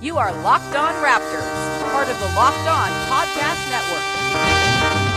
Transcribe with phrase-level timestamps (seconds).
[0.00, 5.10] You are Locked On Raptors, part of the Locked On Podcast Network.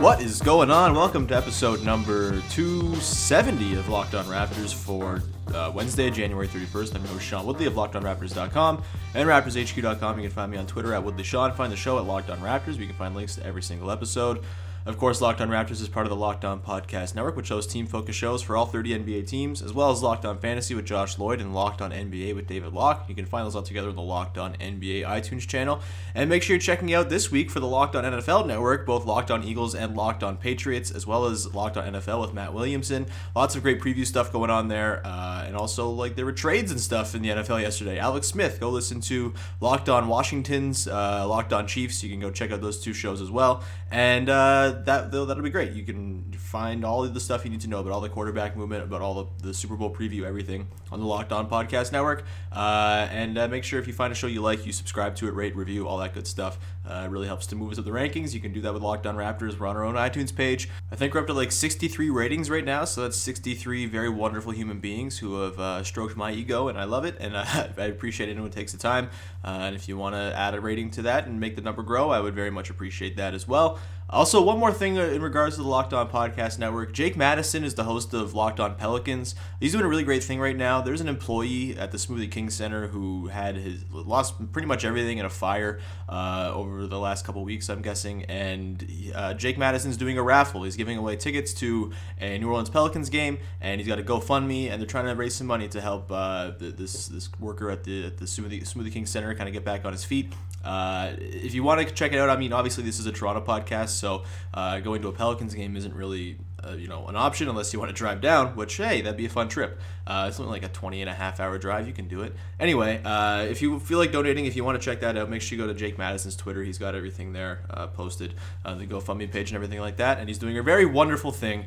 [0.00, 0.94] What is going on?
[0.94, 5.20] Welcome to episode number 270 of Locked On Raptors for
[5.52, 6.94] uh, Wednesday, January 31st.
[6.94, 8.82] I'm your host, Sean Woodley of LockedOnRaptors.com
[9.14, 10.16] and RaptorsHQ.com.
[10.18, 11.56] You can find me on Twitter at WoodleySean.
[11.56, 12.76] Find the show at Locked On Raptors.
[12.76, 14.44] You can find links to every single episode.
[14.86, 17.72] Of course, Locked On Raptors is part of the Locked On Podcast Network, which hosts
[17.72, 20.86] team focused shows for all 30 NBA teams, as well as Locked On Fantasy with
[20.86, 23.04] Josh Lloyd and Locked On NBA with David Locke.
[23.08, 25.80] You can find those all together on the Locked On NBA iTunes channel.
[26.14, 29.04] And make sure you're checking out this week for the Locked On NFL Network, both
[29.04, 32.54] Locked On Eagles and Locked On Patriots, as well as Locked On NFL with Matt
[32.54, 33.06] Williamson.
[33.36, 35.02] Lots of great preview stuff going on there.
[35.04, 37.98] Uh, and also, like, there were trades and stuff in the NFL yesterday.
[37.98, 42.02] Alex Smith, go listen to Locked On Washington's, uh, Locked On Chiefs.
[42.02, 43.62] You can go check out those two shows as well.
[43.90, 45.72] And uh, that, that'll be great.
[45.72, 48.56] You can find all of the stuff you need to know about all the quarterback
[48.56, 52.24] movement, about all the, the Super Bowl preview, everything on the Locked On Podcast Network.
[52.52, 55.28] Uh, and uh, make sure if you find a show you like, you subscribe to
[55.28, 56.58] it, rate, review, all that good stuff.
[56.88, 58.32] Uh, it really helps to move us up the rankings.
[58.32, 59.58] You can do that with Locked On Raptors.
[59.58, 60.68] We're on our own iTunes page.
[60.90, 64.52] I think we're up to like 63 ratings right now, so that's 63 very wonderful
[64.52, 67.44] human beings who have uh, stroked my ego, and I love it, and uh,
[67.76, 69.10] I appreciate anyone who takes the time.
[69.44, 71.82] Uh, and if you want to add a rating to that and make the number
[71.82, 73.78] grow, I would very much appreciate that as well.
[74.10, 76.94] Also, one more thing in regards to the Locked On Podcast Network.
[76.94, 79.34] Jake Madison is the host of Locked On Pelicans.
[79.60, 80.80] He's doing a really great thing right now.
[80.80, 85.18] There's an employee at the Smoothie King Center who had his lost pretty much everything
[85.18, 88.24] in a fire uh, over the last couple weeks, I'm guessing.
[88.24, 90.62] And uh, Jake Madison's doing a raffle.
[90.62, 94.70] He's giving away tickets to a New Orleans Pelicans game, and he's got a GoFundMe,
[94.70, 98.06] and they're trying to raise some money to help uh, this this worker at the
[98.06, 100.32] at the Smoothie Smoothie King Center kind of get back on his feet.
[100.64, 103.40] Uh, if you want to check it out, I mean, obviously this is a Toronto
[103.44, 104.24] podcast, so
[104.54, 106.38] uh, going to a Pelicans game isn't really
[106.68, 108.56] uh, you know an option unless you want to drive down.
[108.56, 109.80] Which hey, that'd be a fun trip.
[110.06, 111.86] Uh, it's only like a 20 and a half hour drive.
[111.86, 113.00] You can do it anyway.
[113.04, 115.58] Uh, if you feel like donating, if you want to check that out, make sure
[115.58, 116.62] you go to Jake Madison's Twitter.
[116.62, 118.34] He's got everything there uh, posted,
[118.64, 120.18] the GoFundMe page and everything like that.
[120.18, 121.66] And he's doing a very wonderful thing.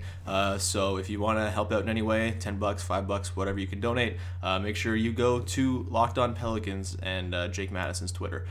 [0.57, 3.59] so if you want to help out in any way, 10 bucks, five bucks, whatever
[3.59, 4.17] you can donate,
[4.61, 8.45] make sure you go to Locked On Pelicans and Jake Madison's Twitter.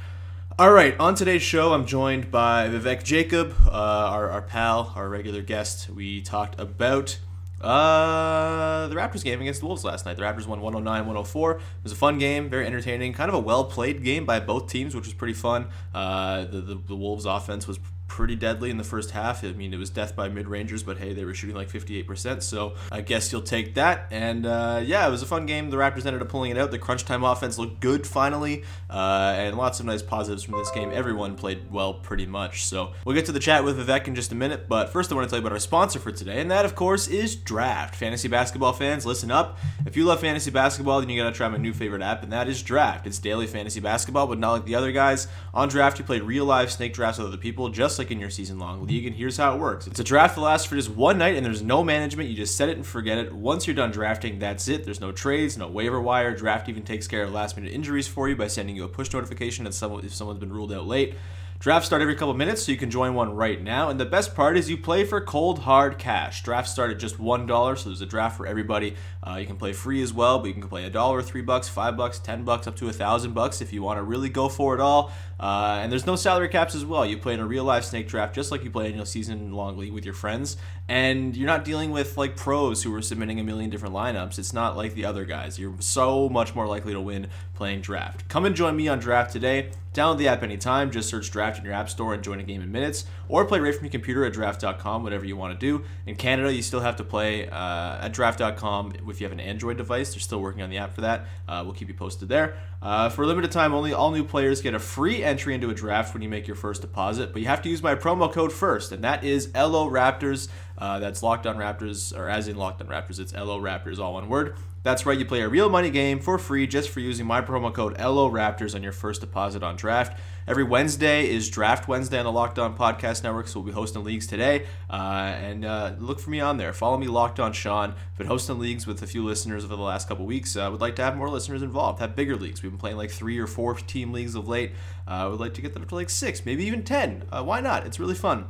[0.60, 5.08] All right, on today's show, I'm joined by Vivek Jacob, uh, our, our pal, our
[5.08, 5.88] regular guest.
[5.88, 7.18] We talked about
[7.62, 10.18] uh, the Raptors game against the Wolves last night.
[10.18, 11.52] The Raptors won 109 104.
[11.52, 14.68] It was a fun game, very entertaining, kind of a well played game by both
[14.68, 15.68] teams, which was pretty fun.
[15.94, 17.78] Uh, the, the, the Wolves offense was
[18.20, 19.42] pretty deadly in the first half.
[19.42, 22.42] I mean, it was death by mid rangers, but hey, they were shooting like 58%.
[22.42, 24.08] So I guess you'll take that.
[24.10, 25.70] And uh, yeah, it was a fun game.
[25.70, 26.70] The Raptors ended up pulling it out.
[26.70, 30.70] The crunch time offense looked good finally, uh, and lots of nice positives from this
[30.70, 30.90] game.
[30.92, 32.66] Everyone played well pretty much.
[32.66, 34.68] So we'll get to the chat with Vivek in just a minute.
[34.68, 36.74] But first, I want to tell you about our sponsor for today, and that, of
[36.74, 37.96] course, is Draft.
[37.96, 39.58] Fantasy basketball fans, listen up.
[39.86, 42.34] If you love fantasy basketball, then you got to try my new favorite app, and
[42.34, 43.06] that is Draft.
[43.06, 45.26] It's daily fantasy basketball, but not like the other guys.
[45.54, 48.58] On Draft, you play real live snake drafts with other people, just like your season
[48.58, 49.06] long league.
[49.06, 51.44] And here's how it works it's a draft that lasts for just one night, and
[51.44, 52.30] there's no management.
[52.30, 53.32] You just set it and forget it.
[53.32, 54.84] Once you're done drafting, that's it.
[54.84, 56.34] There's no trades, no waiver wire.
[56.34, 59.12] Draft even takes care of last minute injuries for you by sending you a push
[59.12, 61.14] notification if, someone, if someone's been ruled out late.
[61.60, 63.90] Drafts start every couple minutes, so you can join one right now.
[63.90, 66.42] And the best part is you play for cold hard cash.
[66.42, 68.94] Drafts start at just one dollar, so there's a draft for everybody.
[69.22, 71.68] Uh, you can play free as well, but you can play a dollar, three bucks,
[71.68, 74.48] five bucks, ten bucks, up to a thousand bucks if you want to really go
[74.48, 75.12] for it all.
[75.38, 77.04] Uh, and there's no salary caps as well.
[77.04, 79.52] You play in a real life snake draft just like you play in a season
[79.52, 80.56] long league with your friends,
[80.90, 84.40] and you're not dealing with like pros who are submitting a million different lineups.
[84.40, 85.56] It's not like the other guys.
[85.56, 88.28] You're so much more likely to win playing draft.
[88.28, 89.70] Come and join me on draft today.
[89.94, 90.90] Download the app anytime.
[90.90, 93.60] Just search draft in your app store and join a game in minutes, or play
[93.60, 95.84] right from your computer at draft.com, whatever you want to do.
[96.06, 99.76] In Canada, you still have to play uh, at draft.com if you have an Android
[99.76, 100.12] device.
[100.12, 101.26] They're still working on the app for that.
[101.48, 102.56] Uh, we'll keep you posted there.
[102.82, 105.74] Uh, for a limited time only, all new players get a free entry into a
[105.74, 108.52] draft when you make your first deposit, but you have to use my promo code
[108.52, 110.48] first, and that is LO Raptors.
[110.78, 114.14] Uh, that's Locked On Raptors, or as in Locked On Raptors, it's LO Raptors, all
[114.14, 114.56] one word.
[114.82, 117.72] That's right, you play a real money game for free just for using my promo
[117.72, 120.18] code LO Raptors on your first deposit on draft.
[120.48, 124.04] Every Wednesday is Draft Wednesday on the Locked On Podcast Network, so we'll be hosting
[124.04, 124.64] leagues today.
[124.88, 126.72] Uh, and uh, look for me on there.
[126.72, 127.90] Follow me, Locked On Sean.
[127.90, 130.56] I've been hosting leagues with a few listeners over the last couple weeks.
[130.56, 132.62] Uh, would like to have more listeners involved, have bigger leagues.
[132.62, 134.72] We've been playing like three or four team leagues of late.
[135.06, 137.24] Uh, would like to get them to like six, maybe even ten.
[137.30, 137.84] Uh, why not?
[137.84, 138.46] It's really fun.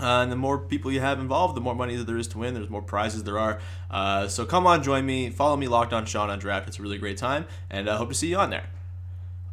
[0.00, 2.38] Uh, and the more people you have involved, the more money that there is to
[2.38, 2.54] win.
[2.54, 3.60] There's more prizes there are.
[3.90, 5.30] Uh, so come on, join me.
[5.30, 6.68] Follow me, Locked On Sean on Draft.
[6.68, 8.68] It's a really great time, and I uh, hope to see you on there.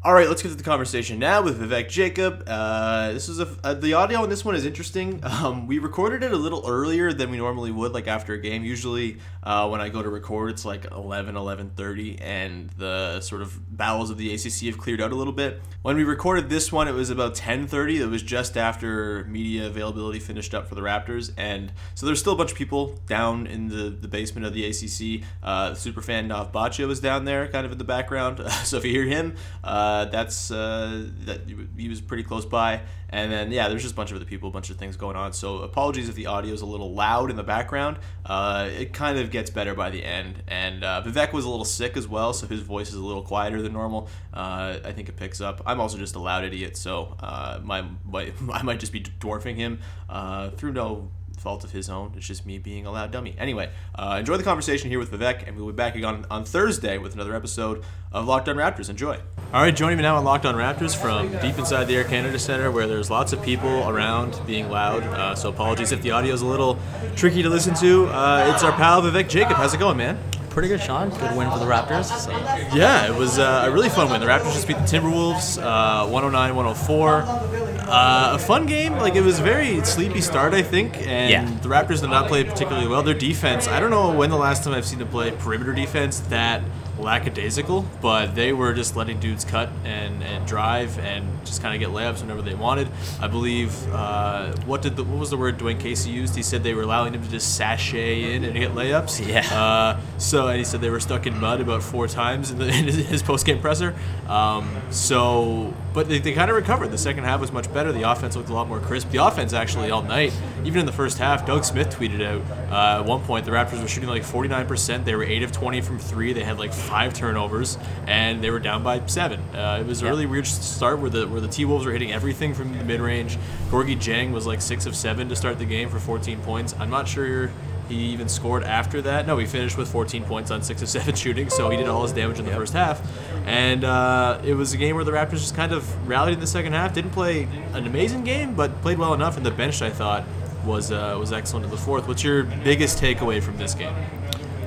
[0.05, 2.43] All right, let's get to the conversation now with Vivek Jacob.
[2.45, 5.19] Uh, this is a, uh, the audio on this one is interesting.
[5.35, 8.63] Um, we recorded it a little earlier than we normally would, like after a game.
[8.63, 13.77] Usually, uh, when I go to record, it's like 11, 11.30, and the sort of
[13.77, 15.61] bowels of the ACC have cleared out a little bit.
[15.81, 17.99] When we recorded this one, it was about 10.30.
[17.99, 22.33] It was just after media availability finished up for the Raptors, and so there's still
[22.33, 25.27] a bunch of people down in the, the basement of the ACC.
[25.43, 28.41] Uh, superfan Nav Bhatia was down there, kind of in the background.
[28.63, 31.41] so if you hear him, uh, that's uh, that
[31.77, 32.81] he was pretty close by.
[33.09, 35.15] And then yeah, there's just a bunch of other people, a bunch of things going
[35.15, 35.31] on.
[35.31, 37.97] So apologies if the audio is a little loud in the background.
[38.25, 40.43] Uh, it kind of gets better by the end.
[40.47, 43.21] And uh, Vivek was a little sick as well, so his voice is a little
[43.21, 44.09] quieter than normal.
[44.33, 45.61] Uh, I think it picks up.
[45.65, 49.55] I'm also just a loud idiot, so uh, my, my I might just be dwarfing
[49.55, 51.09] him uh, through no
[51.45, 52.11] fault of his own.
[52.17, 53.35] It's just me being a loud dummy.
[53.37, 56.97] Anyway, uh, enjoy the conversation here with Vivek, and we'll be back again on Thursday
[56.97, 58.89] with another episode of Locked On Raptors.
[58.89, 59.19] Enjoy.
[59.53, 62.39] All right, joining me now on Locked On Raptors from deep inside the Air Canada
[62.39, 65.03] Center, where there's lots of people around being loud.
[65.03, 66.79] Uh, so apologies if the audio is a little
[67.15, 68.07] tricky to listen to.
[68.07, 69.55] Uh, it's our pal Vivek Jacob.
[69.57, 70.17] How's it going, man?
[70.49, 71.09] pretty good, Sean.
[71.09, 72.05] Good win for the Raptors.
[72.05, 72.31] So.
[72.73, 74.21] Yeah, it was uh, a really fun win.
[74.21, 77.64] The Raptors just beat the Timberwolves uh, 109 104.
[77.87, 78.93] Uh, a fun game.
[78.93, 80.97] Like, it was a very sleepy start, I think.
[81.07, 81.45] And Yeah.
[81.61, 83.03] the Raptors did not play particularly well.
[83.03, 86.19] Their defense, I don't know when the last time I've seen them play perimeter defense
[86.29, 86.61] that
[86.97, 91.79] lackadaisical, but they were just letting dudes cut and, and drive and just kind of
[91.79, 92.87] get layups whenever they wanted.
[93.21, 96.35] I believe uh, what did the, what was the word Dwane Casey used?
[96.35, 99.25] He said they were allowing them to just sashay in and get layups.
[99.27, 99.41] Yeah.
[99.53, 102.67] Uh, so and he said they were stuck in mud about four times in, the,
[102.73, 103.93] in his post game presser.
[104.27, 106.91] Um, so, but they, they kind of recovered.
[106.91, 107.93] The second half was much better.
[107.93, 109.09] The offense looked a lot more crisp.
[109.11, 110.33] The offense actually all night,
[110.65, 111.47] even in the first half.
[111.47, 115.05] Doug Smith tweeted out uh, at one point the Raptors were shooting like 49%.
[115.05, 116.33] They were eight of 20 from three.
[116.33, 117.77] They had like five turnovers
[118.07, 119.39] and they were down by seven.
[119.55, 122.11] Uh, it was a really weird start where the where the T Wolves were hitting
[122.11, 123.37] everything from the mid range.
[123.71, 126.75] Gorgui Dieng was like six of seven to start the game for 14 points.
[126.77, 127.49] I'm not sure
[127.89, 129.27] he even scored after that.
[129.27, 132.03] No, he finished with 14 points on six of seven shooting, so he did all
[132.03, 133.01] his damage in the first half.
[133.45, 136.47] And uh, it was a game where the Raptors just kind of rallied in the
[136.47, 136.93] second half.
[136.93, 139.37] Didn't play an amazing game, but played well enough.
[139.37, 140.25] And the bench, I thought,
[140.65, 142.07] was uh, was excellent in the fourth.
[142.07, 143.93] What's your biggest takeaway from this game?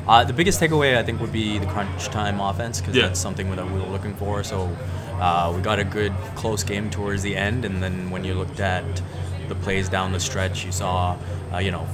[0.06, 3.08] Uh, the biggest takeaway, I think, would be the crunch time offense because Yeah.
[3.08, 4.42] that's something that we were looking for.
[4.42, 4.74] So
[5.20, 8.60] uh, we got a good close game towards the end, and then when you looked
[8.60, 8.84] at
[9.48, 11.16] the plays down the stretch, you saw,
[11.52, 11.86] uh, you know,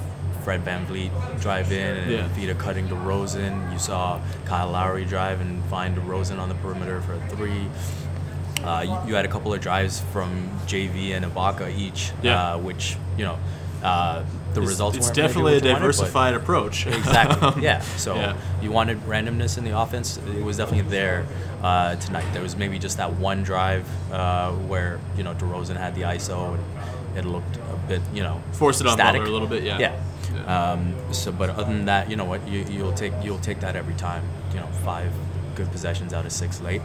[0.45, 2.27] Fred VanVleet drive in and Yeah.
[2.29, 3.67] Vita cutting to Rosen.
[3.73, 7.67] You saw Kyle Lowry drive and find Rosen on the perimeter for a three.
[8.63, 12.53] Uh, you, you had a couple of drives from JV and Ibaka each, Yeah.
[12.53, 13.37] uh, which you know
[13.83, 14.21] uh,
[14.53, 14.97] the It's- results.
[14.97, 16.85] It's definitely a you wanted, diversified approach.
[17.01, 17.63] Exactly.
[17.63, 17.79] Yeah.
[17.97, 18.35] So Yeah.
[18.61, 20.17] you wanted randomness in the offense.
[20.37, 21.25] It was definitely there
[21.63, 22.25] uh, tonight.
[22.33, 26.53] There was maybe just that one drive uh, where you know DeRozan had the ISO
[26.55, 26.63] and
[27.17, 29.21] it looked a bit you know Forced it on static.
[29.21, 29.79] Butler a little bit, yeah.
[29.79, 29.95] Yeah.
[30.47, 32.47] Um, so, but other than that, you know what?
[32.47, 34.23] You, you'll take you'll take that every time.
[34.53, 35.11] You know, five
[35.55, 36.81] good possessions out of six late.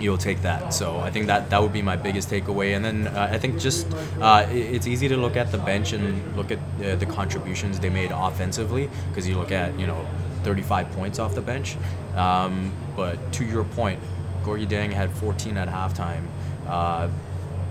[0.00, 0.72] You'll take that.
[0.72, 2.76] So I think that that would be my biggest takeaway.
[2.76, 3.86] And then uh, I think just
[4.20, 7.90] uh, it's easy to look at the bench and look at uh, the contributions they
[7.90, 10.06] made offensively because you look at you know
[10.44, 11.76] 35 points off the bench.
[12.14, 14.00] Um, but to your point,
[14.44, 16.24] Gorgui Dieng had 14 at halftime.
[16.66, 17.08] Uh,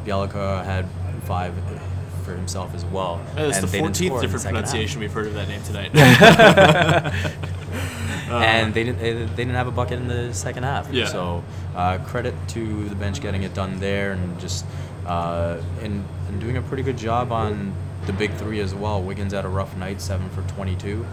[0.05, 0.85] Bjelica had
[1.23, 1.53] five
[2.27, 3.21] for himself as well.
[3.35, 4.51] That's the they 14th score in the different half.
[4.51, 5.95] pronunciation we've heard of that name tonight.
[8.29, 10.91] and they didn't they, they didn't have a bucket in the second half.
[10.91, 11.05] Yeah.
[11.05, 11.43] So
[11.75, 14.65] uh, credit to the bench getting it done there and just
[15.05, 17.73] uh, and, and doing a pretty good job on
[18.05, 19.01] the big three as well.
[19.01, 21.05] Wiggins had a rough night, seven for 22.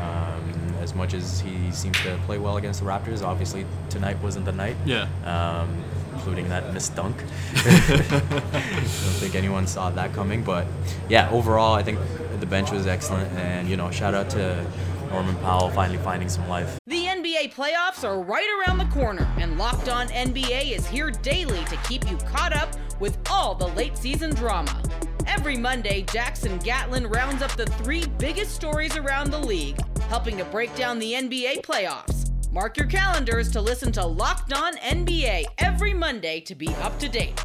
[0.00, 4.44] Um, as much as he seems to play well against the Raptors, obviously tonight wasn't
[4.44, 4.76] the night.
[4.84, 5.08] Yeah.
[5.24, 5.84] Um,
[6.22, 7.16] including that missed dunk.
[7.56, 10.68] I don't think anyone saw that coming, but
[11.08, 11.98] yeah, overall, I think
[12.38, 14.64] the bench was excellent, and you know, shout out to
[15.10, 16.78] Norman Powell finally finding some life.
[16.86, 21.64] The NBA playoffs are right around the corner, and Locked On NBA is here daily
[21.64, 24.80] to keep you caught up with all the late season drama.
[25.26, 30.44] Every Monday, Jackson Gatlin rounds up the three biggest stories around the league, helping to
[30.44, 32.21] break down the NBA playoffs.
[32.52, 37.08] Mark your calendars to listen to Locked On NBA every Monday to be up to
[37.08, 37.42] date.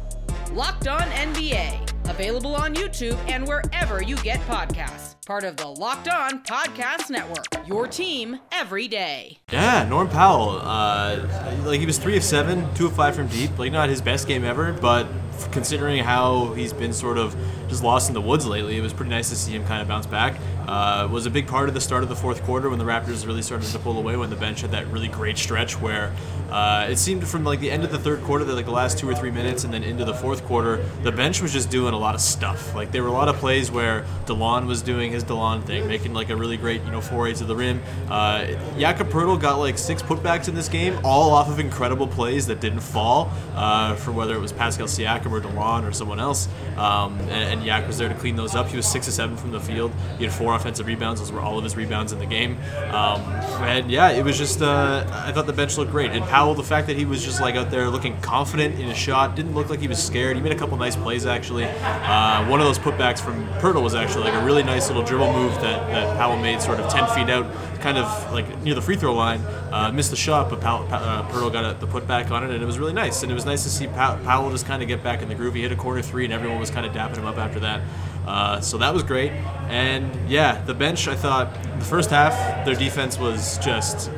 [0.52, 5.14] Locked On NBA, available on YouTube and wherever you get podcasts.
[5.24, 7.46] Part of the Locked On Podcast Network.
[7.66, 9.38] Your team every day.
[9.50, 10.60] Yeah, Norm Powell.
[10.62, 11.26] Uh,
[11.64, 13.58] like he was three of seven, two of five from deep.
[13.58, 15.06] Like not his best game ever, but
[15.52, 17.36] considering how he's been sort of
[17.68, 19.88] just lost in the woods lately, it was pretty nice to see him kind of
[19.88, 20.38] bounce back.
[20.66, 23.26] Uh, was a big part of the start of the fourth quarter when the Raptors
[23.26, 24.16] really started to pull away.
[24.16, 26.14] When the bench had that really great stretch where
[26.50, 28.98] uh, it seemed from like the end of the third quarter, that like the last
[28.98, 31.94] two or three minutes, and then into the fourth quarter, the bench was just doing
[31.94, 32.74] a lot of stuff.
[32.74, 36.12] Like there were a lot of plays where Delon was doing his Delon thing, making
[36.12, 37.82] like a really great you know foray to the rim.
[38.10, 38.46] Uh,
[38.78, 42.80] Jakob got like six putbacks in this game, all off of incredible plays that didn't
[42.80, 46.48] fall, uh, for whether it was Pascal Siakam or Delon or someone else.
[46.76, 48.68] Um, and, and Yak was there to clean those up.
[48.68, 49.92] He was six of seven from the field.
[50.18, 51.20] He had four offensive rebounds.
[51.20, 52.58] Those were all of his rebounds in the game.
[52.90, 53.20] Um,
[53.62, 56.10] and yeah, it was just uh, I thought the bench looked great.
[56.12, 58.96] And Powell, the fact that he was just like out there looking confident in his
[58.96, 60.36] shot, didn't look like he was scared.
[60.36, 61.64] He made a couple nice plays actually.
[61.64, 65.32] Uh, one of those putbacks from Poeltl was actually like a really nice little dribble
[65.32, 67.46] move that, that Powell made, sort of ten feet out,
[67.80, 69.40] kind of like near the free throw line.
[69.72, 72.62] Uh, missed the shot, but Powell, uh, Poeltl got a, the putback on it, and
[72.62, 73.22] it was really nice.
[73.22, 75.34] And it was nice to see Pow- Powell just kind of get back in the
[75.34, 75.54] groove.
[75.54, 77.82] He hit a corner three, and everyone was kind of dapping him up after that.
[78.26, 79.32] Uh, so that was great.
[79.68, 84.10] And yeah, the bench, I thought the first half, their defense was just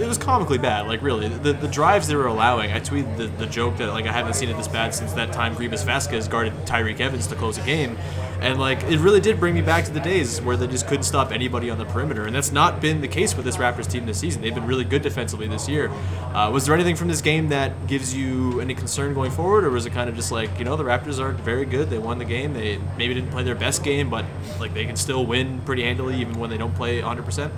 [0.00, 0.86] it was comically bad.
[0.86, 2.70] Like really, the, the drives they were allowing.
[2.70, 5.32] I tweeted the, the joke that like I haven't seen it this bad since that
[5.32, 7.98] time Greivis Vasquez guarded Tyreke Evans to close a game,
[8.40, 11.02] and like it really did bring me back to the days where they just couldn't
[11.02, 14.06] stop anybody on the perimeter, and that's not been the case with this Raptors team
[14.06, 14.42] this season.
[14.42, 15.90] They've been really good defensively this year.
[16.32, 19.70] Uh, was there anything from this game that gives you any concern going forward, or
[19.70, 21.90] was it kind of just like you know the Raptors are very good.
[21.90, 22.54] They won the game.
[22.54, 24.24] They maybe didn't play their best game, but
[24.60, 27.52] like they can still win pretty handily even when they don't play 100 percent.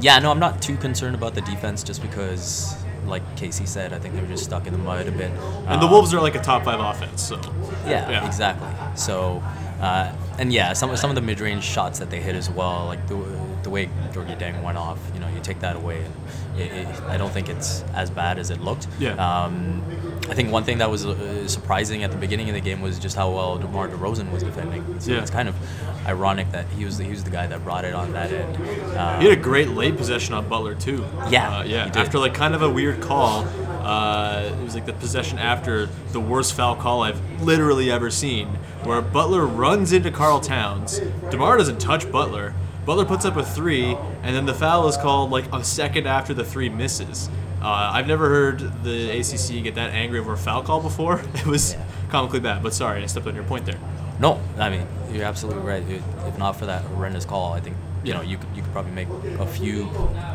[0.00, 2.74] Yeah, no, I'm not too concerned about the defense just because,
[3.06, 5.30] like Casey said, I think they were just stuck in the mud a bit.
[5.66, 7.40] And the Um, Wolves are like a top five offense, so
[7.86, 8.26] Yeah, Yeah.
[8.26, 8.68] exactly.
[8.94, 9.42] So,
[9.80, 13.06] uh, and yeah, some some of the mid-range shots that they hit as well, like
[13.08, 13.16] the
[13.64, 16.14] the way Gorgui Dieng went off, you know, you take that away, and
[16.58, 18.86] it, it, I don't think it's as bad as it looked.
[18.98, 19.12] Yeah.
[19.14, 19.82] Um,
[20.30, 22.98] I think one thing that was uh, surprising at the beginning of the game was
[22.98, 25.00] just how well DeMar DeRozan was defending.
[25.00, 25.22] So Yeah.
[25.22, 25.54] it's kind of
[26.06, 28.56] ironic that he was the, he was the guy that brought it on that end.
[28.96, 31.04] Um, He had a great late possession on Butler too.
[31.30, 31.90] Yeah, uh, yeah.
[31.94, 33.46] After like kind of a weird call,
[33.82, 38.48] uh, it was like the possession after the worst foul call I've literally ever seen,
[38.84, 41.00] where Butler runs into Karl Towns.
[41.30, 42.54] Demar doesn't touch Butler.
[42.88, 46.32] Butler puts up a three, and then the foul is called like a second after
[46.32, 47.28] the three misses.
[47.60, 51.20] Uh, I've never heard the ACC get that angry over a foul call before.
[51.34, 51.76] It was
[52.08, 52.62] comically bad.
[52.62, 53.78] But sorry, I stepped on your point there.
[54.20, 55.82] No, I mean you're absolutely right.
[55.82, 58.72] If if not for that horrendous call, I think you know you could, you could
[58.72, 59.90] probably make a few,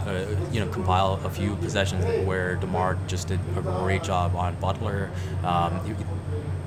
[0.06, 4.54] uh, you know, compile a few possessions where Demar just did a great job on
[4.60, 5.10] Butler.
[5.44, 5.96] Um, you,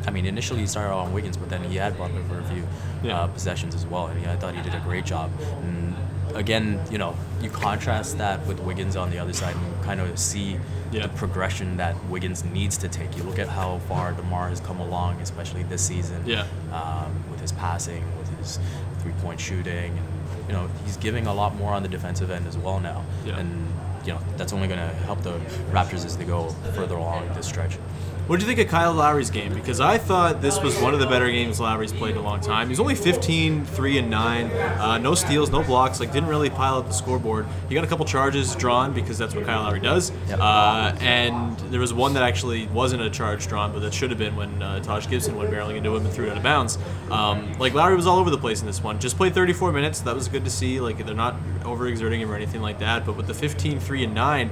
[0.07, 2.45] I mean, initially he started out on Wiggins, but then he had Butler for a
[2.45, 2.67] few
[3.03, 3.21] Yeah.
[3.23, 5.31] uh, possessions as well, and I thought he did a great job.
[5.63, 5.95] And
[6.35, 10.01] again, you know, you contrast that with Wiggins on the other side, and you kind
[10.01, 10.59] of see
[10.93, 11.03] Yeah.
[11.03, 13.17] the progression that Wiggins needs to take.
[13.17, 16.45] You look at how far Demar has come along, especially this season Yeah.
[16.73, 18.59] um, with his passing, with his
[19.01, 20.07] three-point shooting, and
[20.49, 23.39] you know he's giving a lot more on the defensive end as well now, Yeah.
[23.39, 23.67] and
[24.05, 25.41] you know that's only going to help the
[25.73, 27.77] Raptors as they go further along this stretch.
[28.27, 29.55] What do you think of Kyle Lowry's game?
[29.55, 32.41] Because I thought this was one of the better games Lowry's played in a long
[32.41, 32.69] time.
[32.69, 34.47] He's only 15, 3 and 9.
[34.51, 36.01] Uh, no steals, no blocks.
[36.01, 37.47] Like didn't really pile up the scoreboard.
[37.69, 40.11] He got a couple charges drawn because that's what Kyle Lowry does.
[40.29, 40.41] Yep.
[40.41, 44.19] Uh, and there was one that actually wasn't a charge drawn, but that should have
[44.19, 46.79] been when uh, Taj Gibson went barreling into him and threw it out of bounds.
[47.13, 48.99] Um, like Lowry was all over the place in this one.
[48.99, 50.01] Just played 34 minutes.
[50.01, 50.81] That was good to see.
[50.81, 53.07] Like they're not overexerting him or anything like that.
[53.07, 54.51] But with the 15, 3 and 9,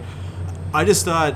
[0.72, 1.34] I just thought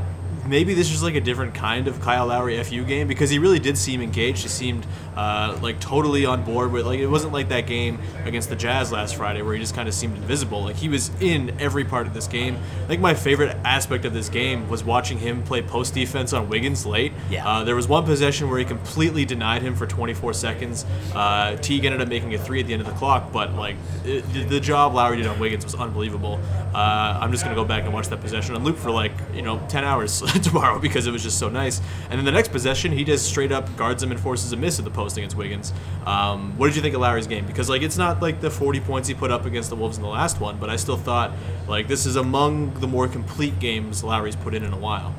[0.49, 3.59] maybe this is like a different kind of Kyle Lowry FU game because he really
[3.59, 4.43] did seem engaged.
[4.43, 4.87] He seemed
[5.19, 8.93] uh, like totally on board with like it wasn't like that game against the Jazz
[8.93, 10.63] last Friday where he just kind of seemed invisible.
[10.63, 12.57] Like he was in every part of this game.
[12.85, 16.49] I think my favorite aspect of this game was watching him play post defense on
[16.49, 17.13] Wiggins late.
[17.31, 17.49] Yeah.
[17.49, 20.87] Uh, there was one possession where he completely denied him for 24 seconds.
[21.13, 23.75] Uh, Teague ended up making a three at the end of the clock, but like
[24.05, 26.39] it, the job Lowry did on Wiggins was unbelievable.
[26.73, 29.43] Uh, I'm just gonna go back and watch that possession on loop for like you
[29.43, 31.81] know 10 hours tomorrow because it was just so nice.
[32.09, 34.79] And then the next possession, he just straight up guards him and forces a miss
[34.79, 35.73] at the post against Wiggins.
[36.07, 37.47] Um, what did you think of Lowry's game?
[37.47, 40.03] Because like it's not like the 40 points he put up against the Wolves in
[40.03, 41.33] the last one, but I still thought
[41.67, 45.15] like this is among the more complete games Lowry's put in in a while.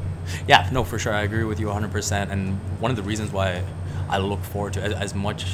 [0.47, 1.13] Yeah, no, for sure.
[1.13, 2.29] I agree with you 100%.
[2.29, 3.63] And one of the reasons why
[4.09, 5.45] I look forward to as, as much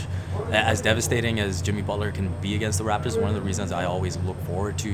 [0.52, 3.86] as devastating as Jimmy Butler can be against the Raptors, one of the reasons I
[3.86, 4.92] always look forward to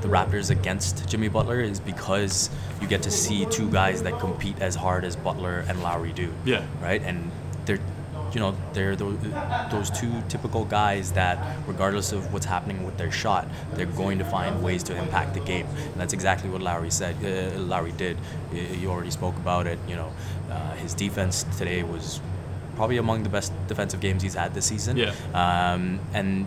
[0.00, 4.60] the Raptors against Jimmy Butler is because you get to see two guys that compete
[4.60, 6.32] as hard as Butler and Lowry do.
[6.44, 6.64] Yeah.
[6.80, 7.02] Right?
[7.02, 7.30] And
[7.66, 7.80] they're
[8.32, 9.16] you know, they're those,
[9.70, 14.24] those two typical guys that, regardless of what's happening with their shot, they're going to
[14.24, 15.66] find ways to impact the game.
[15.66, 17.16] And that's exactly what Lowry said.
[17.24, 18.16] Uh, Lowry did.
[18.52, 19.78] You already spoke about it.
[19.88, 20.12] You know,
[20.50, 22.20] uh, his defense today was
[22.76, 24.96] probably among the best defensive games he's had this season.
[24.96, 25.12] Yeah.
[25.34, 26.46] Um, and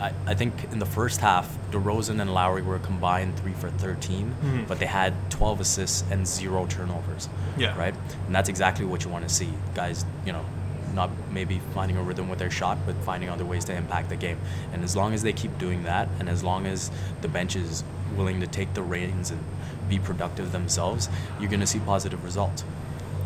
[0.00, 4.64] I, I think in the first half, DeRozan and Lowry were combined three for 13,
[4.68, 7.28] but they had 12 assists and zero turnovers.
[7.56, 7.76] Yeah.
[7.76, 7.94] Right?
[8.26, 9.52] And that's exactly what you want to see.
[9.74, 10.44] Guys, you know,
[10.94, 14.16] not maybe finding a rhythm with their shot, but finding other ways to impact the
[14.16, 14.38] game.
[14.72, 16.90] And as long as they keep doing that, and as long as
[17.20, 17.84] the bench is
[18.16, 19.42] willing to take the reins and
[19.88, 21.08] be productive themselves,
[21.40, 22.64] you're going to see positive results.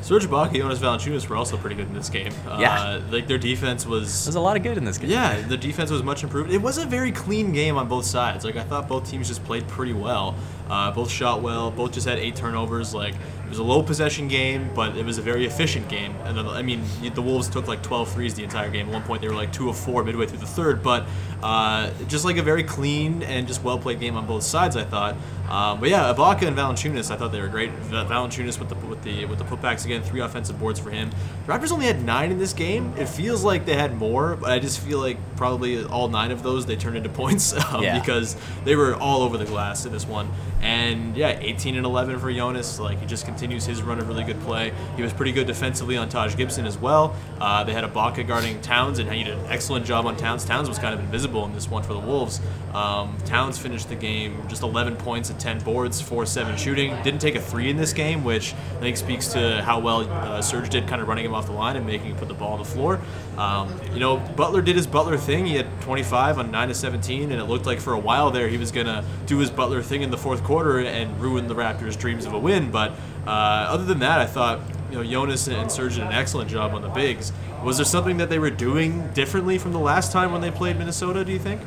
[0.02, 2.33] Serge Ibaka, and Jonas Valanciunas were also pretty good in this game.
[2.59, 2.75] Yeah.
[2.75, 5.11] Uh, like their defense was There's a lot of good in this game.
[5.11, 6.50] Yeah, the defense was much improved.
[6.50, 8.45] It was a very clean game on both sides.
[8.45, 10.35] Like I thought both teams just played pretty well.
[10.72, 11.70] Uh, both shot well.
[11.70, 12.94] Both just had eight turnovers.
[12.94, 16.14] Like it was a low possession game, but it was a very efficient game.
[16.24, 16.82] And I mean,
[17.14, 18.86] the Wolves took like 12 threes the entire game.
[18.88, 20.82] At one point, they were like two of four midway through the third.
[20.82, 21.04] But
[21.42, 24.84] uh, just like a very clean and just well played game on both sides, I
[24.84, 25.14] thought.
[25.50, 27.70] Um, but yeah, Ibaka and Valanciunas, I thought they were great.
[27.72, 31.11] Va- Valanciunas with the with the with the putbacks again, three offensive boards for him.
[31.46, 32.94] The Raptors only had nine in this game.
[32.96, 36.42] It feels like they had more, but I just feel like probably all nine of
[36.42, 37.98] those they turned into points um, Yeah.
[37.98, 40.30] because they were all over the glass in this one.
[40.62, 42.79] And yeah, 18 and 11 for Jonas.
[42.79, 44.72] Like he just continues his run of really good play.
[44.96, 47.16] He was pretty good defensively on Taj Gibson as well.
[47.40, 50.44] Uh, they had Ibaka guarding Towns, and he did an excellent job on Towns.
[50.44, 52.40] Towns was kind of invisible in this one for the Wolves.
[52.72, 56.96] Um, Towns finished the game just 11 points and 10 boards, 4-7 shooting.
[57.03, 60.40] Didn't take a three in this game, which I think speaks to how well uh,
[60.40, 62.53] Serge did, kind of running him off the line and making him put the ball
[62.53, 63.01] on the floor.
[63.37, 65.44] Um, you know, Butler did his Butler thing.
[65.44, 68.48] He had 25 on 9 to 17, and it looked like for a while there
[68.48, 71.98] he was gonna do his Butler thing in the fourth quarter and ruin the Raptors'
[71.98, 72.70] dreams of a win.
[72.70, 72.92] But
[73.26, 76.74] uh, other than that, I thought you know Jonas and Serge did an excellent job
[76.74, 77.33] on the bigs.
[77.64, 80.78] Was there something that they were doing differently from the last time when they played
[80.78, 81.24] Minnesota?
[81.24, 81.61] Do you think?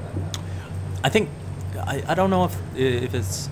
[1.03, 1.29] I think
[1.85, 3.49] I, I don't know if if it's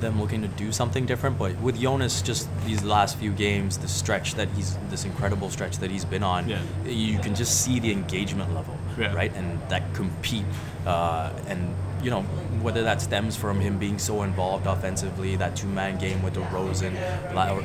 [0.00, 3.88] them looking to do something different, but with Jonas, just these last few games, the
[3.88, 6.60] stretch that he's this incredible stretch that he's been on, Yeah.
[6.84, 9.14] you can just see the engagement level, Yeah.
[9.14, 10.44] right, and that compete,
[10.86, 12.22] uh, and you know
[12.62, 16.94] whether that stems from him being so involved offensively, that two-man game with DeRozan,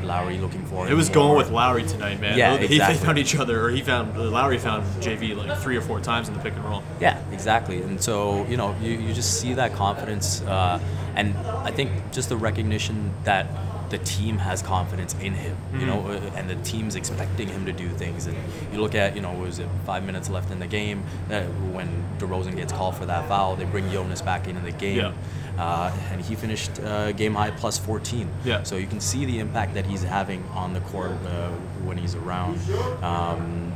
[0.04, 2.38] Lowry looking for It was going with Lowry tonight, man.
[2.38, 5.82] Yeah, He- They found each other, or he found Lowry found JV like three or
[5.82, 6.84] four times in the pick and roll.
[7.00, 7.82] Yeah, exactly.
[7.82, 10.42] And so, you know, you, you just see that confidence.
[10.42, 10.80] Uh,
[11.16, 13.48] and I think just the recognition that
[13.92, 17.74] the team has confidence in him, you know, uh, and the team's expecting him to
[17.74, 18.26] do things.
[18.26, 18.38] And
[18.74, 21.42] you look at, you know, was it five minutes left in the game uh,
[21.74, 23.56] when DeRozan gets called for that foul?
[23.58, 24.98] They bring Jonas back into the game.
[24.98, 25.14] Yeah.
[25.60, 28.28] Uh, and he finished uh, game high plus 14.
[28.46, 28.64] Yeah.
[28.64, 31.50] So you can see the impact that he's having on the court uh,
[31.84, 32.58] when he's around.
[33.04, 33.74] Um,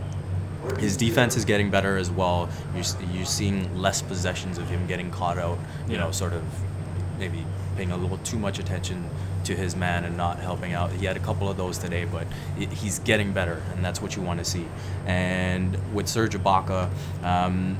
[0.79, 2.49] his defense is getting better as well.
[2.73, 6.05] You're, you're seeing less possessions of him getting caught out, you Yeah.
[6.05, 6.43] know, sort of
[7.19, 9.09] maybe paying a little too much attention
[9.45, 10.91] to his man and not helping out.
[10.91, 12.27] He had a couple of those today, but
[12.59, 14.65] i- he's getting better, and that's what you want to see.
[15.07, 16.89] And with Serge Ibaka,
[17.23, 17.77] um,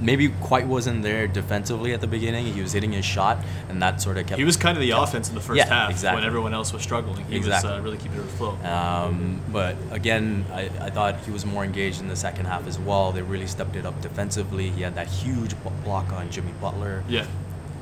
[0.00, 2.44] maybe quite wasn't there defensively at the beginning.
[2.52, 3.38] He was hitting his shot,
[3.68, 4.38] and that sort of kept.
[4.38, 6.20] He was kind of the offense in the first Yeah, half exactly.
[6.20, 7.24] when everyone else was struggling.
[7.26, 7.70] He Exactly.
[7.70, 8.64] was uh, really keeping it afloat.
[8.64, 12.78] Um, but again, I, I thought he was more engaged in the second half as
[12.80, 13.12] well.
[13.12, 14.70] They really stepped it up defensively.
[14.70, 17.04] He had that huge block on Jimmy Butler.
[17.08, 17.24] yeah.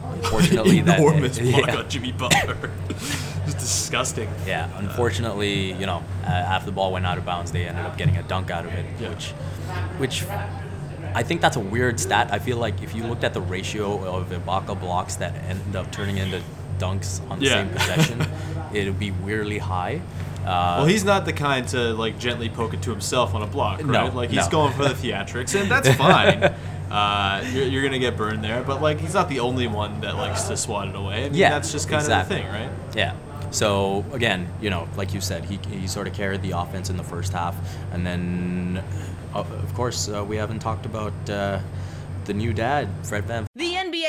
[0.03, 2.71] Unfortunately, that enormous block yeah, on Jimmy Butler.
[2.89, 4.29] Just disgusting.
[4.47, 4.69] yeah.
[4.79, 8.17] Unfortunately, you know, uh, after the ball went out of bounds, they ended up getting
[8.17, 9.09] a dunk out of it, Yeah.
[9.11, 9.31] which,
[9.99, 10.25] which.
[11.13, 12.29] I think that's a weird stat.
[12.33, 15.91] I feel like if you looked at the ratio of Ibaka blocks that end up
[15.91, 16.41] turning into
[16.79, 17.53] dunks on the Yeah.
[17.65, 18.27] same possession,
[18.73, 20.01] it would be weirdly high.
[20.45, 23.47] Uh, Well, he's not the kind to like gently poke it to himself on a
[23.47, 23.87] block, right?
[23.87, 24.51] No, like he's no.
[24.51, 26.43] going for the theatrics, and that's fine.
[26.91, 30.17] uh, you're, you're gonna get burned there, but like he's not the only one that
[30.17, 31.25] likes to swat it away.
[31.27, 32.37] I mean, Yeah, that's just kind exactly.
[32.41, 32.97] of the thing, right?
[32.97, 33.15] Yeah.
[33.53, 36.97] So again, you know, like you said, he, he sort of carried the offense in
[36.97, 37.55] the first half,
[37.93, 38.83] and then,
[39.35, 41.59] uh, of course, uh, we haven't talked about uh,
[42.27, 43.47] the new dad, Fred Van.
[43.57, 43.70] The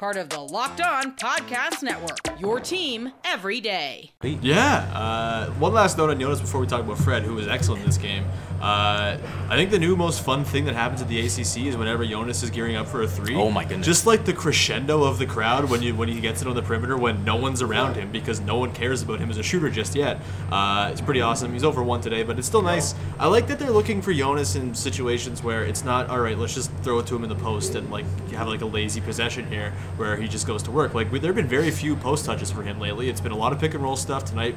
[0.00, 2.40] Part of the Locked On Podcast Network.
[2.40, 4.12] Your team every day.
[4.22, 4.90] Yeah.
[4.94, 7.86] Uh, one last note I noticed before we talk about Fred, who was excellent in
[7.86, 8.24] this game.
[8.62, 9.18] Uh,
[9.50, 12.42] I think the new most fun thing that happens at the ACC is whenever Jonas
[12.42, 13.34] is gearing up for a three.
[13.34, 13.86] Oh my goodness.
[13.86, 16.62] Just like the crescendo of the crowd when you when he gets it on the
[16.62, 19.68] perimeter when no one's around him because no one cares about him as a shooter
[19.68, 20.20] just yet.
[20.50, 21.52] Uh, it's pretty awesome.
[21.52, 22.94] He's over one today, but it's still nice.
[23.18, 26.38] I like that they're looking for Jonas in situations where it's not all right.
[26.38, 29.02] Let's just throw it to him in the post and like have like a lazy
[29.02, 30.94] possession here where he just goes to work.
[30.94, 33.08] Like there have been very few post touches for him lately.
[33.08, 34.54] It's been a lot of pick and roll stuff tonight.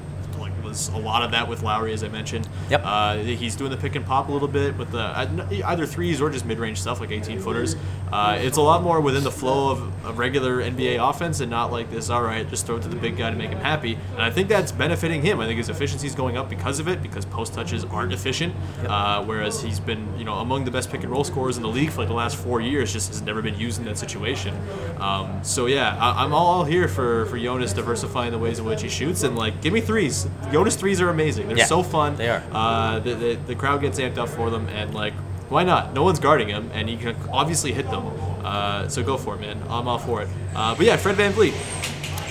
[0.73, 2.49] Was a lot of that with Lowry, as I mentioned.
[2.71, 2.81] Yep.
[2.83, 6.31] Uh, he's doing the pick and pop a little bit with the either threes or
[6.31, 7.75] just mid range stuff like 18 footers.
[8.11, 11.71] Uh, it's a lot more within the flow of, of regular NBA offense and not
[11.71, 12.09] like this.
[12.09, 13.99] All right, just throw it to the big guy to make him happy.
[14.13, 15.39] And I think that's benefiting him.
[15.39, 18.55] I think his efficiency is going up because of it because post touches aren't efficient.
[18.87, 21.69] Uh, whereas he's been you know among the best pick and roll scorers in the
[21.69, 22.91] league for like the last four years.
[22.91, 24.55] Just has never been used in that situation.
[24.97, 28.81] Um, so yeah, I, I'm all here for for Jonas diversifying the ways in which
[28.81, 30.27] he shoots and like give me threes.
[30.51, 31.47] Jonas threes are amazing.
[31.47, 32.15] They're Yeah, so fun.
[32.15, 32.43] they are.
[32.51, 35.13] Uh, the, the, the crowd gets amped up for them, and like,
[35.49, 35.93] why not?
[35.93, 38.07] No one's guarding him, and he can obviously hit them.
[38.43, 39.61] Uh, so go for it, man.
[39.69, 40.27] I'm all for it.
[40.55, 41.53] Uh, but yeah, Fred VanVleet.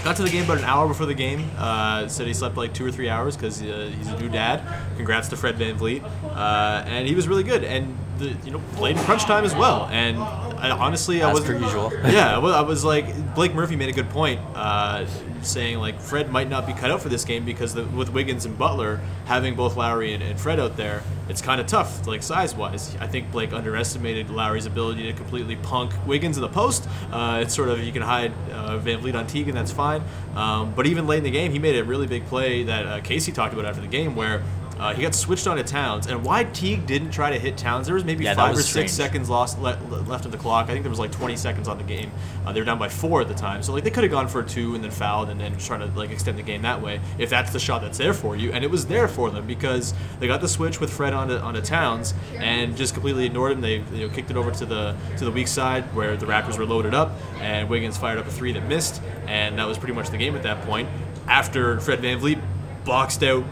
[0.04, 1.48] Got to the game about an hour before the game.
[1.56, 4.60] Uh, said he slept like two or three hours because uh, he's a new dad.
[4.96, 6.02] Congrats to Fred VanVleet.
[6.24, 7.62] Uh, and he was really good.
[7.62, 9.86] And the, you know played in crunch time as well.
[9.92, 10.16] And
[10.62, 11.92] I, honestly, I was per usual.
[12.04, 15.06] yeah, I was like Blake Murphy made a good point, uh,
[15.42, 18.44] saying like Fred might not be cut out for this game because the, with Wiggins
[18.44, 22.22] and Butler having both Lowry and, and Fred out there, it's kind of tough, like
[22.22, 22.96] size wise.
[23.00, 26.88] I think Blake underestimated Lowry's ability to completely punk Wiggins in the post.
[27.10, 30.02] Uh, it's sort of you can hide uh, VanVleet on Teague and that's fine.
[30.36, 33.00] Um, but even late in the game, he made a really big play that uh,
[33.00, 34.42] Casey talked about after the game where.
[34.78, 37.86] Uh, he got switched onto Towns, and why Teague didn't try to hit Towns?
[37.86, 39.10] There was maybe Yeah, five or was six strange.
[39.10, 40.64] seconds lost le- le- left of the clock.
[40.68, 42.10] I think there was like 20 seconds on the game.
[42.44, 44.26] Uh, they were down by four at the time, so like they could have gone
[44.28, 46.80] for a two and then fouled and then trying to like extend the game that
[46.82, 48.50] way if that's the shot that's there for you.
[48.50, 51.60] And it was there for them because they got the switch with Fred onto, onto
[51.60, 53.60] Towns and just completely ignored him.
[53.60, 56.58] They you know, kicked it over to the to the weak side where the Raptors
[56.58, 59.94] were loaded up, and Wiggins fired up a three that missed, and that was pretty
[59.94, 60.88] much the game at that point.
[61.28, 62.40] After Fred VanVleet
[62.84, 63.44] boxed out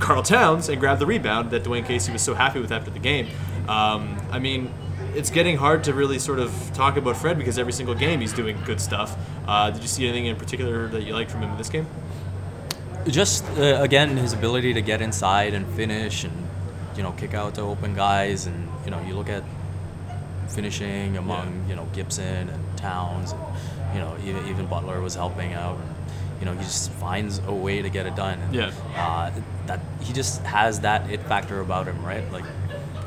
[0.00, 2.98] Karl Towns and grabbed the rebound that Dwane Casey was so happy with after the
[2.98, 3.28] game.
[3.68, 4.72] Um, I mean,
[5.14, 8.32] it's getting hard to really sort of talk about Fred because every single game he's
[8.32, 9.16] doing good stuff.
[9.46, 11.86] Uh, did you see anything in particular that you liked from him in this game?
[13.06, 16.34] Just uh, again, his ability to get inside and finish, and
[16.96, 19.44] you know, kick out to open guys, and you know, you look at
[20.48, 23.40] finishing among you know Gibson and Towns, and
[23.94, 25.78] you know, even, even Butler was helping out.
[25.78, 25.95] And,
[26.40, 28.38] you know, he just finds a way to get it done.
[28.40, 28.70] And, Yeah.
[28.96, 29.30] Uh,
[29.66, 32.30] that he just has that it factor about him, right?
[32.32, 32.44] Like,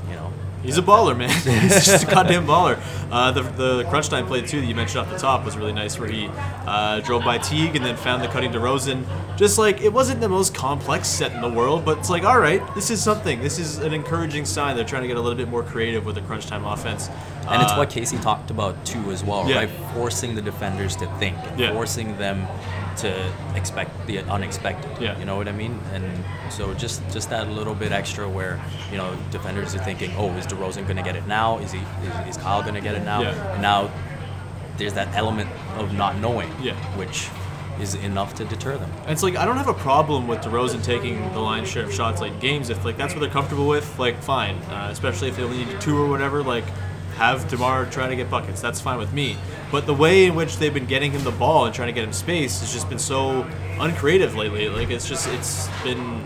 [0.09, 1.29] you know, He's a baller, man.
[1.61, 2.77] He's just a goddamn baller.
[3.09, 5.71] Uh, the, the crunch time play too that you mentioned off the top was really
[5.71, 6.29] nice, where he
[6.67, 9.05] uh, drove by Teague and then found the cutting DeRozan.
[9.37, 12.39] Just like it wasn't the most complex set in the world, but it's like, all
[12.39, 13.39] right, this is something.
[13.41, 14.75] This is an encouraging sign.
[14.75, 17.09] They're trying to get a little bit more creative with the crunch time offense.
[17.47, 19.59] And it's Uh, what Casey talked about too, as well, Yeah.
[19.59, 19.69] right?
[19.93, 21.71] Forcing the defenders to think, Yeah.
[21.71, 22.45] forcing them
[23.01, 24.91] to expect the unexpected.
[25.01, 25.17] Yeah.
[25.19, 25.79] You know what I mean?
[25.93, 26.05] And
[26.51, 30.45] so just just that little bit extra where you know defenders are thinking, oh, is
[30.47, 31.57] DeRozan going to get it now?
[31.59, 31.79] Is he?
[31.79, 33.21] Is, is Kyle going to get it now?
[33.21, 33.53] Yeah.
[33.53, 33.89] And now
[34.77, 36.73] there's that element of not knowing, Yeah.
[36.97, 37.27] which
[37.81, 38.91] is enough to deter them.
[39.03, 41.93] And it's like I don't have a problem with DeRozan taking the lion's share of
[41.93, 43.97] shots like games if like that's what they're comfortable with.
[43.97, 46.43] Like fine, uh, especially if they only need two or whatever.
[46.43, 46.65] Like
[47.19, 48.61] have Demar try to get buckets.
[48.61, 49.37] That's fine with me.
[49.73, 52.05] But the way in which they've been getting him the ball and trying to get
[52.05, 53.45] him space has just been so
[53.77, 54.69] uncreative lately.
[54.69, 56.23] Like it's just it's been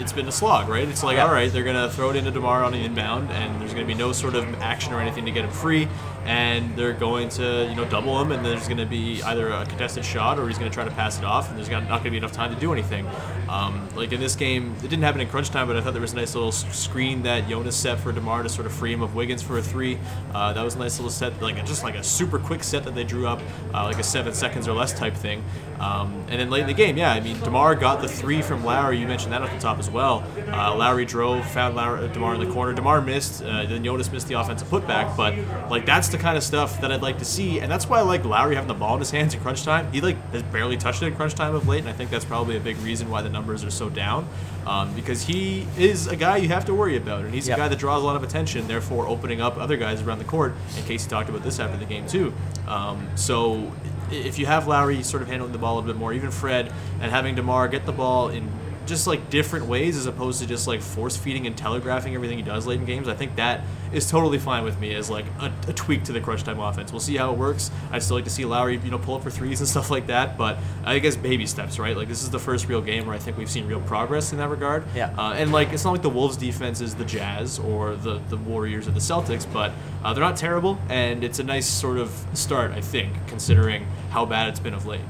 [0.00, 0.88] it's been a slog, right?
[0.88, 3.74] It's like all right, they're gonna throw it into Demar on the inbound, and there's
[3.74, 5.86] gonna be no sort of action or anything to get him free,
[6.24, 10.04] and they're going to you know double him, and there's gonna be either a contested
[10.04, 12.32] shot or he's gonna try to pass it off, and there's not gonna be enough
[12.32, 13.06] time to do anything.
[13.48, 16.02] Um, like in this game, it didn't happen in crunch time, but I thought there
[16.02, 19.02] was a nice little screen that Jonas set for Demar to sort of free him
[19.02, 19.98] of Wiggins for a three.
[20.32, 22.94] Uh, that was a nice little set, like just like a super quick set that
[22.94, 23.40] they drew up,
[23.74, 25.42] uh, like a seven seconds or less type thing.
[25.80, 28.64] Um, and then late in the game, yeah, I mean Demar got the three from
[28.64, 28.98] Lowry.
[28.98, 30.22] You mentioned that at the top as well.
[30.48, 32.74] Uh, Lowry drove, found Lowry, Demar in the corner.
[32.74, 35.16] Demar missed, uh, then Jonas missed the offensive putback.
[35.16, 35.34] But
[35.70, 38.02] like that's the kind of stuff that I'd like to see, and that's why I
[38.02, 39.90] like Lowry having the ball in his hands in crunch time.
[39.92, 42.24] He like has barely touched it in crunch time of late, and I think that's
[42.24, 44.28] probably a big reason why the numbers are so down.
[44.66, 47.56] Um, because he is a guy you have to worry about, and he's Yep.
[47.58, 50.24] a guy that draws a lot of attention, therefore opening up other guys around the
[50.24, 50.54] court.
[50.76, 52.32] And Casey talked about this after the game too.
[52.68, 53.72] Um, so
[54.10, 56.72] if you have Lowry sort of handling the ball a little bit more, even Fred,
[57.00, 58.50] and having Demar get the ball in
[58.86, 62.44] just like different ways as opposed to just like force feeding and telegraphing everything he
[62.44, 63.62] does late in games, I think that
[63.92, 66.92] is totally fine with me as like a, a tweak to the crunch time offense.
[66.92, 67.70] We'll see how it works.
[67.90, 70.06] I'd still like to see Lowry, you know, pull up for threes and stuff like
[70.08, 71.96] that, but I guess baby steps, right?
[71.96, 74.38] Like this is the first real game where I think we've seen real progress in
[74.38, 74.84] that regard.
[74.94, 75.14] Yeah.
[75.16, 78.36] Uh, and like it's not like the Wolves defense is the Jazz or the the
[78.36, 79.72] Warriors or the Celtics, but
[80.04, 84.24] uh, they're not terrible, and it's a nice sort of start, I think, considering how
[84.24, 85.00] bad it's been of late.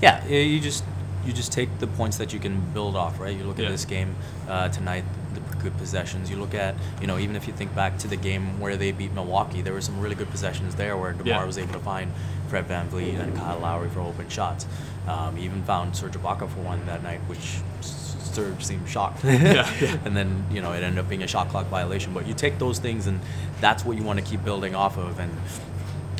[0.00, 0.84] Yeah, you just
[1.24, 3.36] you just take the points that you can build off, right?
[3.36, 3.70] You look at Yeah.
[3.70, 4.14] this game
[4.48, 5.04] uh, tonight,
[5.34, 6.30] the good possessions.
[6.30, 8.90] You look at, you know, even if you think back to the game where they
[8.92, 11.44] beat Milwaukee, there were some really good possessions there where DeMar Yeah.
[11.44, 12.12] was able to find
[12.48, 14.66] Fred VanVleet and Kyle Lowry for open shots.
[15.06, 19.24] Um, he even found Serge Ibaka for one that night, which Serge seemed shocked.
[19.24, 19.96] Yeah, yeah.
[20.04, 22.12] and then, you know, it ended up being a shot clock violation.
[22.14, 23.20] But you take those things and
[23.60, 25.18] that's what you want to keep building off of.
[25.18, 25.32] And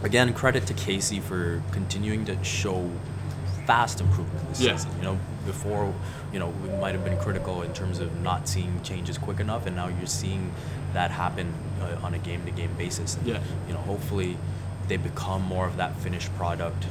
[0.03, 2.91] again, credit to Casey for continuing to show
[3.71, 4.75] fast improvement this Yeah.
[4.77, 4.91] season.
[4.99, 5.95] You know, before,
[6.33, 9.65] you know, we might have been critical in terms of not seeing changes quick enough,
[9.67, 10.53] and now you're seeing
[10.93, 11.47] that happen
[11.81, 13.17] uh, on a game-to-game basis.
[13.17, 13.39] And, Yeah.
[13.69, 14.37] You know, hopefully
[14.89, 16.83] they become more of that finished product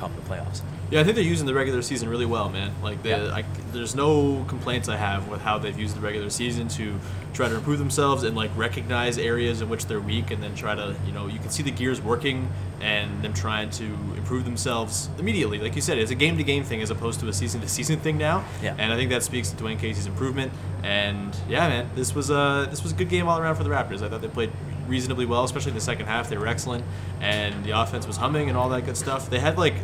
[0.00, 0.62] come the playoffs.
[0.90, 2.72] Yeah, I think they're using the regular season really well, man.
[2.82, 3.32] Like, they, Yeah.
[3.32, 6.98] I, there's no complaints I have with how they've used the regular season to
[7.32, 10.74] try to improve themselves and like recognize areas in which they're weak, and then try
[10.74, 12.48] to, you know, you can see the gears working
[12.80, 13.84] and them trying to
[14.16, 15.58] improve themselves immediately.
[15.58, 18.44] Like you said, it's a game-to-game thing as opposed to a season-to-season thing now.
[18.62, 18.74] Yeah.
[18.78, 20.50] And I think that speaks to Dwane Casey's improvement.
[20.82, 23.70] And yeah, man, this was a this was a good game all around for the
[23.70, 24.02] Raptors.
[24.02, 24.50] I thought they played
[24.90, 26.28] reasonably well, especially in the second half.
[26.28, 26.84] They were excellent,
[27.20, 29.30] and the offense was humming and all that good stuff.
[29.30, 29.74] They had like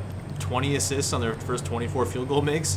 [0.40, 2.76] 20 assists on their first 24 field goal makes.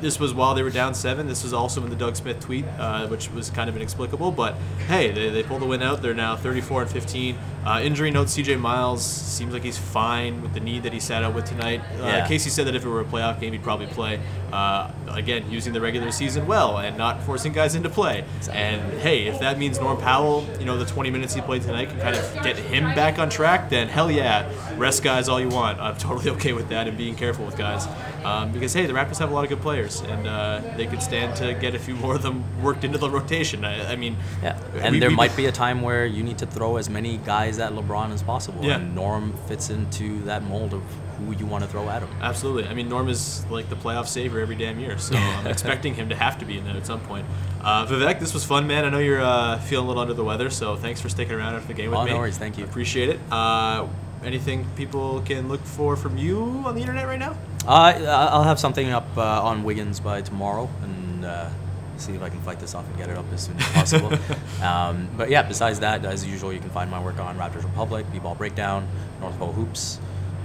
[0.00, 1.26] This was while they were down seven.
[1.26, 4.30] This was also in the Doug Smith tweet, uh, which was kind of inexplicable.
[4.30, 4.54] But
[4.86, 6.02] hey, they, they pulled the win out.
[6.02, 7.36] They're now 34 and 15.
[7.64, 8.56] Uh, injury note: C.J.
[8.56, 11.80] Miles seems like he's fine with the knee that he sat out with tonight.
[12.00, 12.28] Uh, Yeah.
[12.28, 14.20] Casey said that if it were a playoff game, he'd probably play.
[14.52, 18.22] Uh, again, using the regular season well and not forcing guys into play.
[18.50, 21.88] And hey, if that means Norm Powell, you know, the 20 minutes he played tonight
[21.88, 25.48] can kind of get him back on track, then hell yeah, rest guys all you
[25.48, 25.80] want.
[25.80, 27.86] I'm totally okay with that and being careful with guys.
[28.24, 31.02] Um, because hey, the Raptors have a lot of good players, and uh, they could
[31.02, 33.64] stand to get a few more of them worked into the rotation.
[33.64, 36.36] I, I mean, Yeah, and we- there we- might be a time where you need
[36.38, 38.62] to throw as many guys at LeBron as possible.
[38.64, 38.76] Yeah.
[38.76, 40.82] And Norm fits into that mold of
[41.18, 42.08] who you want to throw at him.
[42.20, 42.66] Absolutely.
[42.68, 46.08] I mean, Norm is like the playoff saver every damn year, so I'm expecting him
[46.10, 47.24] to have to be in there at some point.
[47.62, 48.84] Uh, Vivek, this was fun, man.
[48.84, 51.54] I know you're uh, feeling a little under the weather, so thanks for sticking around
[51.54, 52.10] after the game with Oh, me.
[52.10, 52.36] no worries.
[52.38, 52.64] Thank you.
[52.64, 53.20] Appreciate it.
[53.30, 53.86] Uh,
[54.24, 57.36] anything people can look for from you on the internet right now?
[57.66, 61.48] Uh, I'll have something up uh, on Wiggins by tomorrow, and uh,
[61.96, 64.12] see if I can fight this off and get it up as soon as possible.
[64.62, 68.04] um, but yeah, besides that, as usual, you can find my work on Raptors Republic,
[68.12, 68.88] B-Ball Breakdown,
[69.20, 70.00] North Pole Hoops,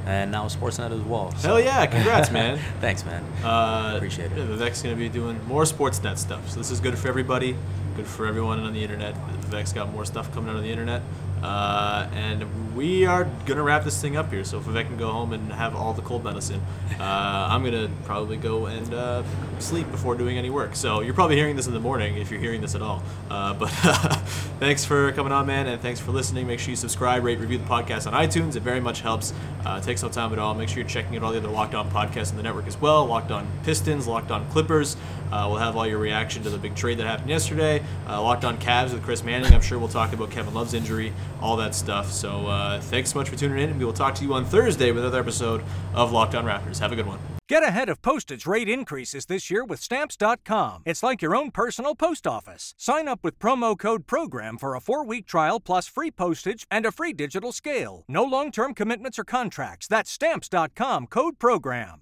[0.08, 1.32] and now Sportsnet as well.
[1.36, 1.86] So- Hell yeah!
[1.86, 2.58] Congrats, man.
[2.82, 3.24] Thanks, man.
[3.44, 4.38] Uh, Appreciate it.
[4.38, 7.56] Yeah, Vivek's going to be doing more Sportsnet stuff, so this is good for everybody,
[7.96, 9.16] good for everyone on the internet.
[9.42, 11.02] Vivek's got more stuff coming out on the internet.
[11.44, 15.34] Uh, and we are to wrap this thing up here, so Vivek can go home
[15.34, 16.62] and have all the cold medicine.
[17.00, 19.24] Uh, I'm to probably go and uh,
[19.60, 20.76] sleep before doing any work.
[20.76, 23.04] So you're probably hearing this in the morning if you're hearing this at all.
[23.30, 23.70] Uh, but
[24.60, 26.48] thanks for coming on, man, and thanks for listening.
[26.48, 28.56] Make sure you subscribe, rate, review the podcast on iTunes.
[28.56, 29.34] It very much helps.
[29.66, 30.54] Uh, takes no time at all.
[30.54, 32.80] Make sure you're checking out all the other Locked On podcasts in the network as
[32.80, 33.06] well.
[33.06, 34.98] Locked On Pistons, Locked On Clippers.
[35.32, 37.84] Uh, we'll have all your reaction to the big trade that happened yesterday.
[38.08, 39.54] Uh, Locked On Cavs with Chris Manning.
[39.54, 42.12] I'm sure we'll talk about Kevin Love's injury, all that stuff.
[42.12, 44.46] So uh, thanks so much for tuning in, and we will talk to you on
[44.46, 45.64] Thursday with another episode
[45.94, 46.80] of Locked On Raptors.
[46.80, 47.20] Have a good one.
[47.48, 50.84] Get ahead of postage rate increases this year with Stamps.com.
[50.86, 52.74] It's like your own personal post office.
[52.78, 56.86] Sign up with promo code PROGRAM for a four week trial plus free postage and
[56.86, 58.04] a free digital scale.
[58.10, 59.88] No long term commitments or contracts.
[59.88, 62.02] That's Stamps.com code PROGRAM.